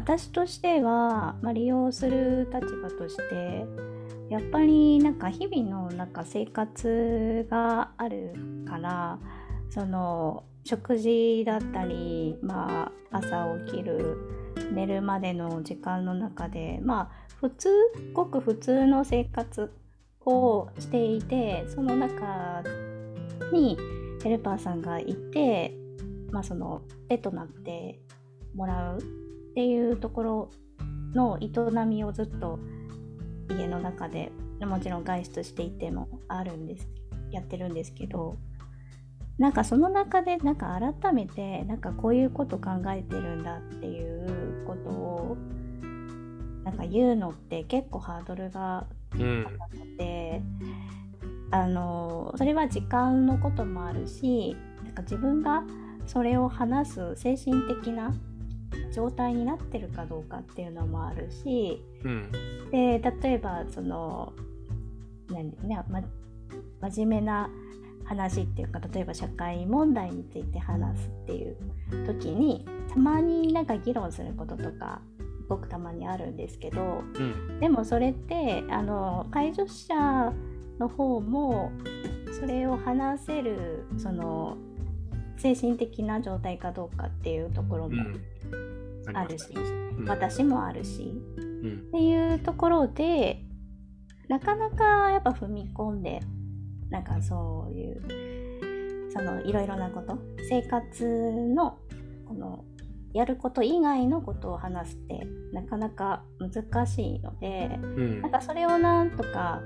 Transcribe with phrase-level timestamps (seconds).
[0.00, 3.66] 私としては、まあ、利用する立場として
[4.30, 8.32] やっぱりなんか日々のなんか生活がある
[8.66, 9.18] から
[9.68, 14.16] その食事だったり、まあ、朝起きる
[14.72, 17.68] 寝るまでの時間の中でまあ普通
[18.14, 19.70] ごく普通の生活
[20.24, 22.62] をしていてその中
[23.52, 23.76] に
[24.24, 25.74] ヘルパーさんがいて、
[26.30, 28.00] まあ、その手となって
[28.54, 29.19] もらう。
[29.50, 30.50] っていうところ
[31.14, 32.58] の営みをずっと
[33.50, 36.88] 家の中でもちろん外出していてもあるんです
[37.32, 38.36] やってるんですけど
[39.38, 45.36] なんかその中でなんか改めてなんかこういうこと考えてるんだっていうことを
[46.64, 50.42] なんか言うのって結構ハードルが高くて、
[51.50, 55.64] うん、あのそれは時間のこともあるしなんか自分が
[56.06, 58.12] それを話す精神的な
[58.92, 62.32] 状態になってるかどうかっていうのもあるし、うん、
[62.70, 64.32] で例えばその
[65.28, 66.02] 何、ねま、
[66.90, 67.50] 真面目な
[68.04, 71.56] 話っていうか例えば社会問題について話すっていう
[72.06, 75.00] 時にたまになんか議論することとか
[75.48, 80.32] ごくたまにあるんですけど、うん、でもそれってあの介助者
[80.78, 81.72] の方も
[82.40, 84.56] それを話せるその
[85.40, 88.02] 精神的な状態かどうかっていうところも
[89.14, 93.42] あるし、うん、私もあるし、うん、っていうところで
[94.28, 96.20] なかなかやっぱ踏み込んで
[96.90, 100.18] なんかそういうそのいろいろなこと
[100.48, 101.04] 生活
[101.54, 101.78] の
[102.28, 102.64] この
[103.12, 109.62] やること以外のことを話すってなかなか難しいので、うん、なんかそれをなんとか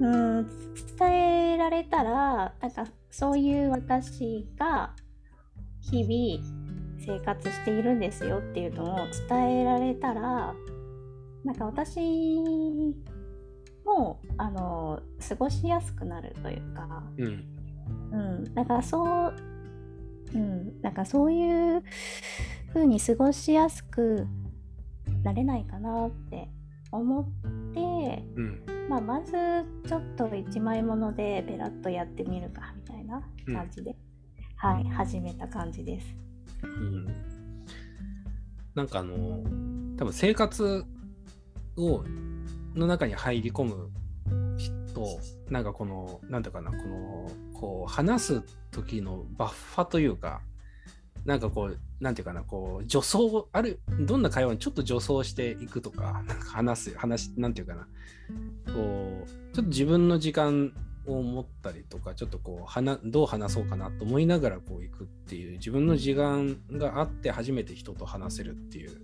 [0.00, 0.66] うん。
[0.98, 4.94] 伝えられたらなんかそういう私が
[5.80, 6.66] 日々
[6.98, 8.98] 生活しているんですよっていうのを
[9.28, 10.54] 伝えられたら
[11.44, 12.00] なんか私
[13.84, 17.44] もあの過ごしやすくなるというか、うん、
[18.12, 19.34] うん、だからそう、
[20.34, 21.82] うん、なんかそういう
[22.74, 24.26] 風に過ごしやすく
[25.22, 26.48] なれないかなって
[26.90, 27.24] 思っ
[27.72, 29.32] て、うん、まあ、まず
[29.88, 33.20] ちょっと一枚ものでペラッとやってみるかみたいな
[33.52, 33.96] 感じで、うん、
[34.56, 36.06] はい始めた感じです。
[36.62, 37.06] うん、
[38.74, 39.42] なんかあの
[39.96, 40.84] 多分生活
[41.76, 42.04] を
[42.74, 43.90] の中に入り込む
[44.56, 45.20] 人
[45.50, 50.42] なんかこのなんていうかなこのこう話す時のバッファというか
[51.26, 57.88] なんかこうなんていうかなこう助走あるどんな会話にちょっと助走していくとかなんか話す話なんていうかな。
[58.72, 60.72] こうちょっと自分の時間
[61.06, 69.00] を持ったりとかちょっとこう話どう話そうかなと思いながらこう行くっていう自分の時間があって初めて人と話せるっていう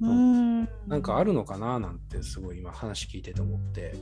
[0.00, 0.68] うん。
[0.86, 3.94] なんかあるのかななんてすごい今話聞いてて思って、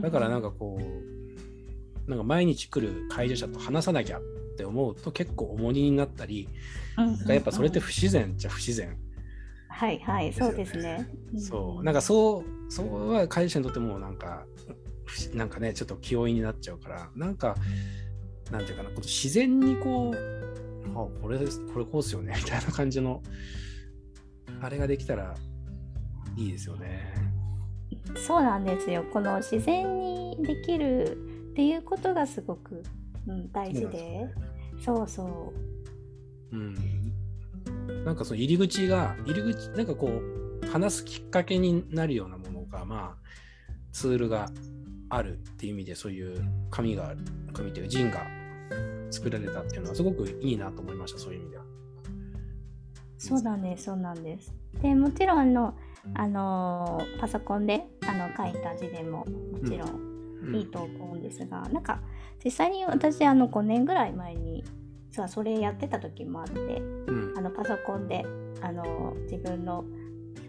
[0.00, 4.22] だからなんかこうなんか毎日来る介助者と話さなきゃっ
[4.56, 6.48] て思うと結構重荷になったり、
[6.96, 8.96] なんかやっぱそれって不自然じゃ不自然。
[9.68, 11.06] はいはい、そうですね。
[11.36, 14.46] そう、なんかそう、そうは介助者にとってもなんか、
[15.34, 17.56] なんかね、ちょっと気負いになっちゃうから、なんか、
[18.50, 20.16] なんていうかな、こ自然にこう、
[20.94, 23.22] あ、これです、これこうですよね、みたいな感じの
[24.60, 25.34] あれができたら
[26.36, 27.12] いいですよね。
[28.26, 29.04] そうなんですよ。
[29.12, 32.82] この自然にできるっていうことがすごく、
[33.26, 34.28] うん、大事で。
[34.84, 35.52] そうそ
[36.52, 36.56] う。
[36.56, 36.74] うん。
[38.04, 43.26] なんかその入り口が、入り口、なんかこう、話すきっかけになるようなものが、まあ、
[43.92, 44.50] ツールが
[45.08, 47.14] あるっていう意味で、そういう紙が、
[47.52, 48.26] 紙というか、ジンが
[49.10, 51.66] 作られたっていうのは、すごくいいなと思いました、そういう意味では。
[53.18, 55.74] そうなんですそうなんですでもちろんあの
[56.14, 60.15] あのパソコンであの書いた字でももちろん
[60.54, 62.00] いいと思うんですが、うん、なんか
[62.44, 64.64] 実際に私あの5年ぐらい前に
[65.10, 68.24] 実はそれやってた時もあって、うん、あのパソコンで
[68.60, 69.84] あの自分の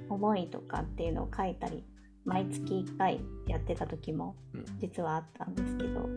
[0.10, 1.84] 思いとかっていうのを書いたり
[2.26, 4.36] 毎月1回やってた時も
[4.80, 6.10] 実はあったんですけど、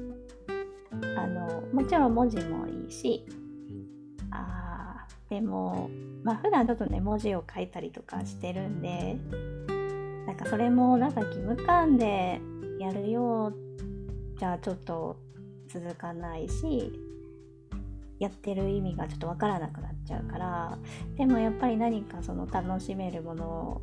[1.16, 3.24] あのもちろん文字もいいし、
[4.32, 5.88] あでも
[6.24, 9.16] まあ普段ちょっとね文字を書いたりとかしてるんで
[10.26, 12.40] なんかそれもなんか義務感で
[12.80, 13.52] やるよ
[14.38, 15.16] じゃあちょっと
[15.68, 16.92] 続かないし
[18.18, 20.78] やってる意味がちょっとわからなくなっちゃうから
[21.16, 23.82] でもやっぱり何かその楽しめるもの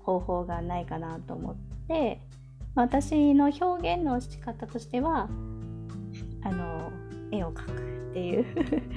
[0.00, 1.56] 方法がないかなと思っ
[1.86, 2.20] て
[2.74, 5.28] 私の表現の仕方としては
[6.42, 6.90] あの
[7.30, 8.46] 絵を描くっていう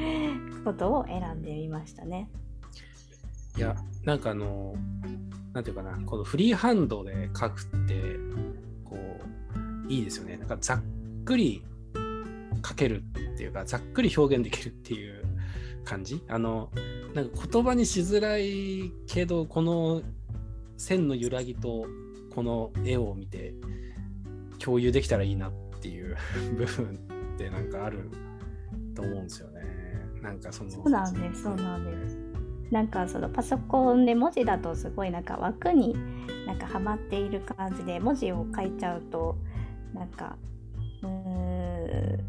[0.64, 2.30] ことを選んでみましたね。
[3.58, 4.74] いや、なんかあの、
[5.54, 8.02] なんていうかな、このフリーハンドで書くって、
[9.90, 10.38] いいですよね。
[10.38, 10.82] なんかざっ
[11.26, 11.64] くり
[12.66, 13.04] 書ける
[13.34, 15.24] っていうか、ざっくり表現できるっていう
[15.84, 16.24] 感じ？
[16.28, 16.70] あの、
[17.14, 20.02] なんか言葉にしづらいけど、この
[20.78, 21.86] 線の揺らぎと
[22.34, 23.54] この絵を見て
[24.60, 26.16] 共有できたらいいなっていう
[26.58, 27.00] 部分
[27.36, 28.10] ってなんかある
[28.96, 29.62] と思うんですよね。
[30.22, 32.18] なんかそのそうなんです、そうなんです。
[32.72, 35.96] なんかそのパソコンで文字だとすごいなんか枠に
[36.48, 39.38] なんかはまっている感じで文字を書いちゃうと
[40.04, 40.36] なんか
[41.02, 42.20] うー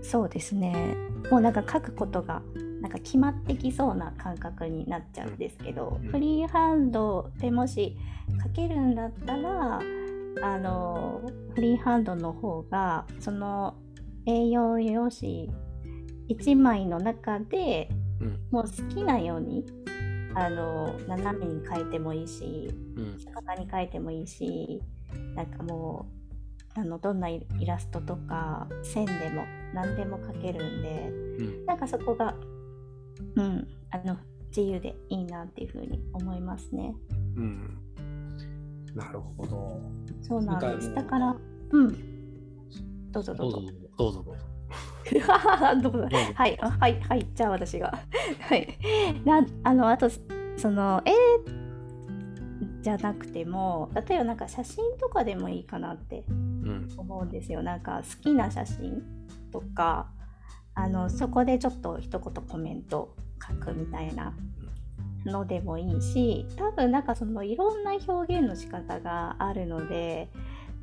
[0.00, 0.94] そうですね。
[1.30, 2.40] もうなんか書くことが
[2.80, 7.96] なんか決まってきそうな感覚になっちゃうんですけど、フリーハンドでもし
[8.42, 9.80] 書けるんだったら
[10.40, 11.20] あの
[11.54, 13.74] フリーハンドの方がその
[14.26, 15.50] A4 用紙
[16.30, 17.88] 1枚の中で、
[18.20, 19.66] うん、もう好きなように
[20.34, 24.80] あの斜めに書いてもいいし、うん、逆さに書いてもいいし
[25.34, 26.17] なんかもう
[26.78, 29.44] あのどんなイラストとか線でも
[29.74, 32.34] 何でも描けるんで、うん、なんかそこが、
[33.34, 34.16] うん、あの
[34.56, 36.94] 自由でいいなっていうふうに思いますね。
[37.36, 37.78] うん、
[38.94, 39.80] なるほど。
[40.22, 40.94] そうなんです。
[40.94, 41.36] だから、
[41.70, 43.10] うん。
[43.10, 43.62] どうぞどうぞ。
[43.98, 44.44] どうぞどうぞ。
[45.82, 47.98] どうぞはい、はい、はい、じゃあ私が。
[48.40, 48.68] はい。
[49.24, 50.08] なあの、あと、
[50.56, 51.12] その、絵
[52.82, 56.24] じゃなくても、例えばなんか写真とかでもいいかなって
[56.96, 57.60] 思うんですよ。
[57.60, 59.02] うん、なんか好きな写真
[59.52, 60.10] とか、
[60.74, 63.14] あの、そこでちょっと一言コメント
[63.46, 64.34] 書くみたいな
[65.24, 70.28] のでもいいし多分なんかそのいろんな表現の仕方があるので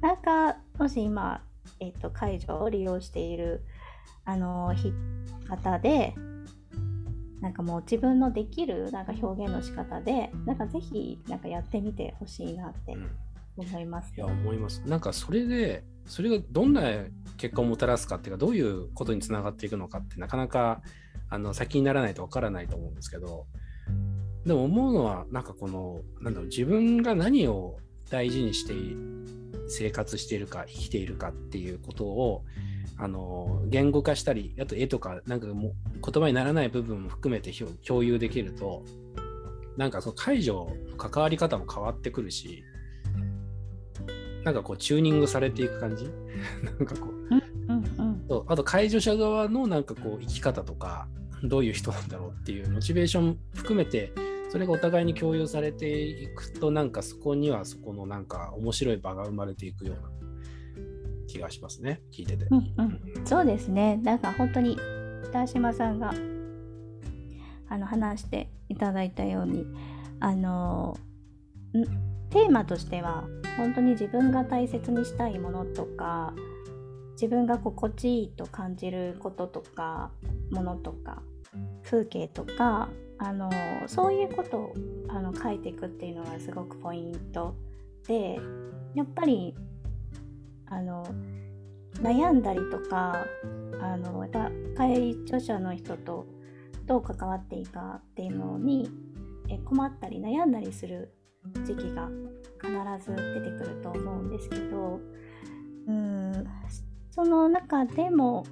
[0.02, 1.42] なんかもし今、
[1.80, 3.63] えーと、解除を利用している
[4.25, 4.74] あの
[5.48, 6.13] 方で
[7.42, 12.98] なんかもう自分のできるなんか表現の仕方でなんかぜひなんかやってみてほしいなって
[13.58, 14.81] 思います、いや思います。
[14.86, 16.81] なんかそれでそれがどんな
[17.38, 20.81] 結果をもたらすかっていうかどういうことにつながっていくのかってなかなか
[21.30, 23.46] あの先にならないとわからないと思うんですけど
[24.46, 27.78] でも思うのは、なんかこの、なんだろう、自分が何を
[28.12, 28.74] 大事にして
[29.68, 32.44] 生活しているか、生きているかっていうことを、
[32.98, 37.51] あの言語化したり、あと絵とか、なんかも言葉にならない部分も含めて
[37.86, 38.84] 共有できると、
[39.78, 42.63] なんかその解除の関わり方も変わってくるし、
[44.45, 46.06] なんかこうチューニングされていく感じ？
[46.63, 51.07] なんかこう、うんうんあと解除者側のなんかこう生き方とか、
[51.44, 54.12] どういう人なんだろうっていうモチベーション含めて
[54.50, 60.09] それがお互いに共有されていくとなんかそこにはそこのなんか面白い場が生まれていくような
[61.27, 63.98] 気がしますね聞いてて、うんうん、そうですね。
[63.98, 64.77] なんか本当に
[65.25, 66.13] 北島さんが
[67.69, 69.65] あの話していただいたように
[70.19, 70.98] あの
[72.31, 73.25] テーマとしては
[73.57, 76.34] 本当に自分が大切にしたいものとか
[77.13, 80.12] 自分が心地いいと感じることとか
[80.52, 81.22] ものとか
[81.84, 83.50] 風景とかあの
[83.88, 84.74] そういうことを
[85.07, 87.56] あの書いていくっていうのがすごくポイント
[88.07, 88.38] で
[88.94, 89.56] やっぱり
[90.68, 91.06] あの
[92.01, 93.25] 悩んだりとか
[93.81, 94.27] あの
[94.75, 96.25] 介助者の人と
[96.86, 98.89] どう関わっていいかっていうのに
[99.50, 101.14] え困ったり悩んだりする
[101.64, 102.10] 時期が
[102.62, 105.00] 必ず出てくると思うんですけど
[105.88, 106.48] うん。
[107.12, 108.46] その中でも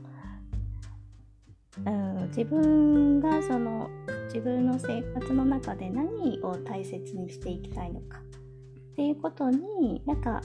[1.85, 3.89] うん、自分がその
[4.25, 10.41] 自分の生活の中で何を大切にしていきたいのかっていうことになんか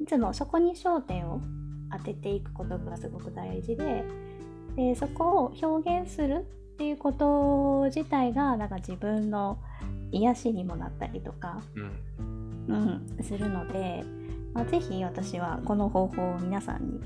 [0.00, 1.40] いつもそこに焦点を
[1.90, 4.04] 当てていくことがすごく大事で
[4.76, 9.58] でそこを表現するっていうこと自体がなんか自分の
[10.12, 11.62] 癒しにもなったりとか、
[12.68, 14.04] うん、うん、するので、
[14.54, 17.00] まあ、是非私はこの方法を皆さんに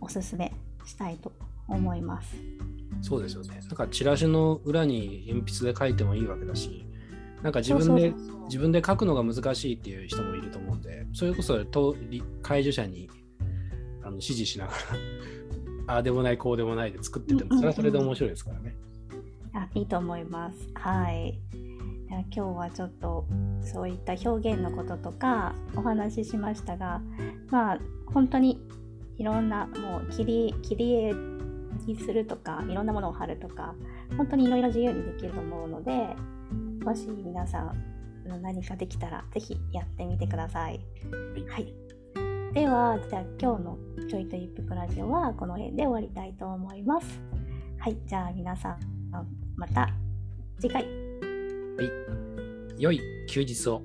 [0.00, 0.52] おすすめ
[0.84, 1.32] したいと
[1.68, 2.36] 思います。
[3.02, 3.60] そうですよね。
[3.60, 6.84] なんかチラシの裏に鉛筆で書いてもいいわけだし、
[7.42, 8.12] なんか自分で
[8.44, 11.96] 自分で書くのが難しいっていう人もいると思うんで、それこそと
[12.42, 13.08] 介助者に
[14.02, 14.72] あの指示しなが
[15.86, 18.76] ら、 ああでもない、こうでもないで作ってても、それはそれで面白いですからね。
[19.52, 20.68] あいいと思います。
[20.74, 21.38] はい。
[22.34, 23.26] 今日はちょっと
[23.62, 27.00] そういった表現のこととかお話ししましたが、
[27.50, 27.78] まあ
[28.12, 28.60] 本当に
[29.18, 31.12] いろんなもう切り切り絵
[31.86, 33.74] にするとかいろんなものを貼るとか
[34.16, 36.08] 本当にいろいろ自由にできると思うので
[36.84, 38.00] もし皆さん
[38.42, 40.80] 何かできたらぜひやってみてください。
[41.48, 41.74] はい、
[42.54, 47.20] ではじゃあ今日のちょいと一服ラジオはこの辺で終わりたいと思います。
[47.78, 48.78] はいじゃあ皆さん
[49.56, 49.88] また
[50.58, 51.09] 次回。
[51.80, 51.90] はい。
[52.78, 53.82] 良い休日を。